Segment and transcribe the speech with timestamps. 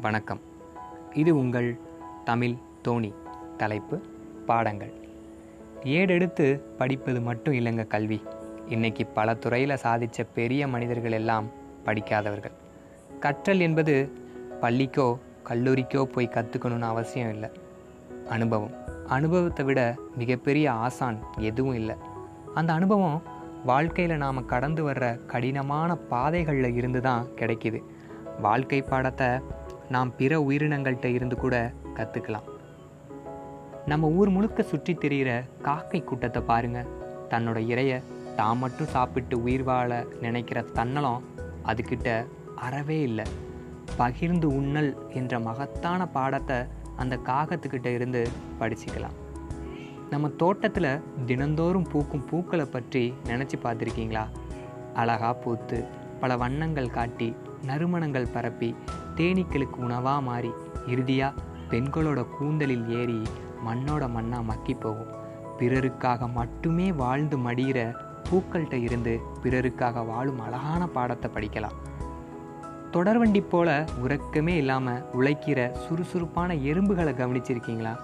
[0.00, 0.40] வணக்கம்.
[1.14, 1.78] இது உங்கள்
[2.24, 2.54] தமிழ்
[2.88, 3.14] தோணி
[3.56, 4.00] தலைப்பு
[4.46, 4.92] பாடங்கள்.
[5.84, 8.22] ஏடெடுத்து படிப்பது மட்டும் இல்லைங்க கல்வி.
[8.68, 11.46] இன்னைக்கு பல துறையில் சாதித்த பெரிய மனிதர்கள் எல்லாம்
[11.84, 12.52] படிக்காதவர்கள்.
[13.20, 14.12] கற்றல் என்பது
[14.60, 15.18] பள்ளிக்கோ
[15.48, 17.50] கல்லூரிக்கோ போய் கற்றுக்கணும்னு அவசியம் இல்லை.
[18.28, 18.74] அனுபவம்.
[19.06, 21.96] அனுபவத்தை விட மிகப்பெரிய ஆசான் எதுவும் இல்லை.
[22.54, 23.22] அந்த அனுபவம்
[23.64, 27.82] வாழ்க்கையில் நாம் கடந்து வர்ற கடினமான பாதைகளில் இருந்து தான் கிடைக்கிது.
[28.40, 29.26] வாழ்க்கை பாடத்தை
[29.94, 31.54] நாம் பிற உயிரினங்கள்கிட்ட இருந்து கூட
[31.94, 32.48] கற்றுக்கலாம்
[33.86, 35.30] நம்ம ஊர் முழுக்க சுற்றி திரிகிற
[35.62, 36.80] காக்கை கூட்டத்தை பாருங்க.
[37.28, 37.92] தன்னோட இறைய
[38.36, 39.90] தான் மட்டும் சாப்பிட்டு உயிர் வாழ
[40.20, 41.24] நினைக்கிற தன்னலம்
[41.62, 42.08] அதுக்கிட்ட
[42.66, 43.26] அறவே இல்லை.
[43.96, 46.58] பகிர்ந்து உண்ணல் என்ற மகத்தான பாடத்தை
[46.96, 48.22] அந்த காகத்துக்கிட்ட இருந்து
[48.60, 49.18] படிச்சுக்கலாம்.
[50.10, 50.92] நம்ம தோட்டத்தில்
[51.26, 54.24] தினந்தோறும் பூக்கும் பூக்களை பற்றி நினச்சி பார்த்துருக்கீங்களா?
[54.94, 55.78] அழகா பூத்து
[56.20, 57.28] பல வண்ணங்கள் காட்டி
[57.66, 58.70] நறுமணங்கள் பரப்பி
[59.20, 60.50] தேனீக்களுக்கு உணவாக மாறி
[60.86, 63.22] இறுதியாக பெண்களோட கூந்தலில் ஏறி
[63.66, 65.10] மண்ணோட மண்ணாக மக்கி போகும்.
[65.58, 67.78] பிறருக்காக மட்டுமே வாழ்ந்து மடிகிற
[68.30, 71.76] பூக்கள்கிட்ட இருந்து பிறருக்காக வாழும் அழகான பாடத்தை படிக்கலாம்.
[72.92, 77.94] தொடர்வண்டி போல உறக்கமே இல்லாமல் உழைக்கிற சுறுசுறுப்பான எறும்புகளை கவனிச்சிருக்கீங்களா?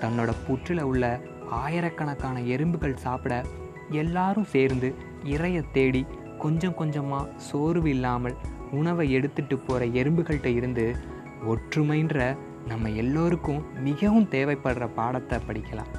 [0.00, 3.44] தன்னோட புற்றில் உள்ள ஆயிரக்கணக்கான எறும்புகள் சாப்பிட
[3.90, 6.06] எல்லாரும் சேர்ந்து இறைய தேடி
[6.38, 8.36] கொஞ்சம் கொஞ்சமாக சோர்வு இல்லாமல்
[8.74, 10.86] உணவை எடுத்துட்டு போகிற எறும்புகள்கிட்ட இருந்து
[11.48, 12.36] ஒற்றுமைன்ற
[12.68, 15.92] நம்ம எல்லோருக்கும் மிகவும் தேவைப்படுற பாடத்தை படிக்கலாம்.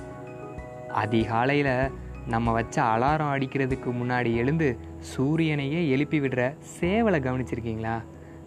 [0.93, 1.91] அதிகாலையில்
[2.27, 4.67] நம்ம வச்ச அலாரம் அடிக்கிறதுக்கு முன்னாடி எழுந்து
[5.09, 6.41] சூரியனையே எழுப்பி விடுற
[6.79, 7.95] சேவலை கவனிச்சிருக்கீங்களா?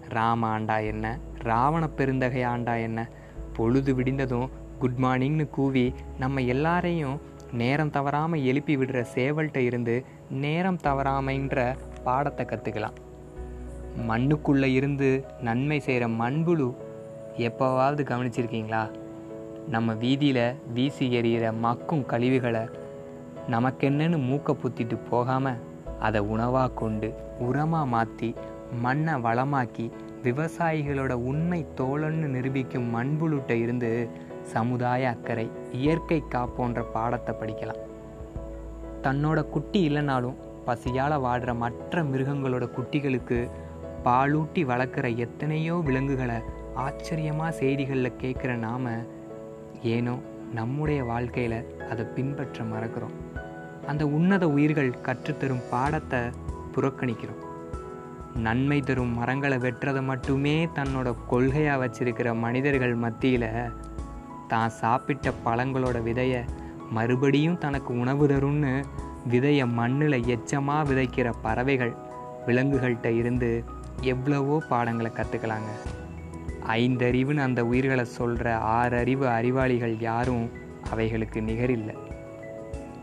[0.09, 1.07] ராம ஆண்டா என்ன?
[1.43, 3.01] ராவண பெருந்தகை ஆண்டா என்ன?
[3.53, 5.87] பொழுது விடிந்ததும் குட் மார்னிங்னு கூவி
[6.19, 7.17] நம்ம எல்லாரையும்
[7.53, 12.97] நேரம் தவறாமல் எழுப்பி விடுற சேவல்கிட்ட இருந்து நேரம் தவறாமைன்ற பாடத்தை கற்றுக்கலாம்
[13.97, 16.75] மண்ணுக்குள்ளே இருந்து நன்மை செய்கிற மண்புழு
[17.37, 18.91] எப்போவாவது கவனிச்சிருக்கீங்களா?
[19.69, 22.69] நம்ம வீதியில் வீசி எறிகிற மக்கும் கழிவுகளை
[23.51, 25.57] நமக்கென்னன்னு மூக்கை புத்திட்டு போகாமல்
[26.01, 28.35] அதை உணவாக கொண்டு உரமாக மாற்றி
[28.73, 29.91] மண்ணை வளமாக்கி
[30.23, 34.09] விவசாயிகளோட உண்மை தோழன்னு நிரூபிக்கும் மண்புழுட்ட இருந்து
[34.43, 37.81] சமுதாய அக்கறை இயற்கை காப்போன்ற பாடத்தை படிக்கலாம்.
[39.03, 40.35] தன்னோட குட்டி இல்லைனாலும்
[40.65, 43.51] பசியால் வாடுற மற்ற மிருகங்களோட குட்டிகளுக்கு
[44.09, 46.39] பாலூட்டி வளர்க்குற எத்தனையோ விலங்குகளை
[46.75, 48.93] ஆச்சரியமாக செய்திகளில் கேட்குற நாம
[49.95, 50.15] ஏனோ
[50.55, 51.59] நம்முடைய வாழ்க்கையில்
[51.91, 53.17] அதை பின்பற்ற மறக்கிறோம்.
[53.87, 56.21] அந்த உன்னத உயிர்கள் கற்றுத்தரும் பாடத்தை
[56.75, 57.43] புறக்கணிக்கிறோம்.
[58.47, 63.49] நன்மை தரும் மரங்களை வெட்டுறதை மட்டுமே தன்னோட கொள்கையாக வச்சிருக்கிற மனிதர்கள் மத்தியில்
[64.49, 66.43] தான் சாப்பிட்ட பழங்களோட விதையை
[66.91, 68.75] மறுபடியும் தனக்கு உணவு தரும்னு
[69.31, 71.93] விதையை மண்ணில் எச்சமாக விதைக்கிற பறவைகள்
[72.47, 73.51] விலங்குகள்கிட்ட இருந்து
[74.01, 75.71] எவ்வளவோ பாடங்களை கற்றுக்கலாங்க
[76.67, 80.51] ஐந்தறிவுன்னு அந்த உயிர்களை சொல்கிற ஆறறிவு அறிவாளிகள் யாரும்
[80.91, 81.95] அவைகளுக்கு நிகரில்லை.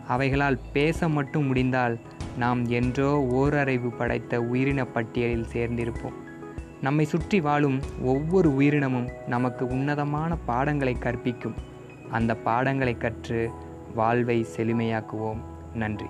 [0.08, 2.00] அவைகளால் பேச மட்டும் முடிந்தால்
[2.38, 6.14] நாம் என்றோ ஓரறிவு படைத்த உயிரின பட்டியலில் சேர்ந்திருப்போம்.
[6.82, 11.56] நம்மை சுற்றி வாழும் ஒவ்வொரு உயிரினமும் நமக்கு உன்னதமான பாடங்களை கற்பிக்கும்.
[12.12, 13.52] அந்த பாடங்களை கற்று
[13.96, 15.40] வாழ்வை செழுமையாக்குவோம்.
[15.74, 16.06] நன்றி.